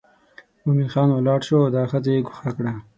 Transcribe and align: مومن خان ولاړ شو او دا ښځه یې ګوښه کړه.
مومن 0.65 0.87
خان 0.93 1.09
ولاړ 1.13 1.39
شو 1.47 1.57
او 1.63 1.69
دا 1.75 1.83
ښځه 1.91 2.09
یې 2.15 2.21
ګوښه 2.27 2.51
کړه. 2.57 2.73